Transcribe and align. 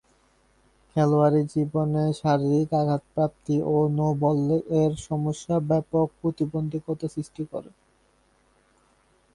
খেলোয়াড়ী 0.89 1.41
জীবনে 1.53 2.03
শারীরিক 2.13 2.69
আঘাতপ্রাপ্তি 2.73 3.55
ও 3.67 3.75
নো-বলের 3.97 4.91
সমস্যা 5.07 5.55
ব্যাপক 5.69 6.07
প্রতিবন্ধকতা 6.21 7.07
সৃষ্টি 7.07 7.43
করে। 7.51 7.69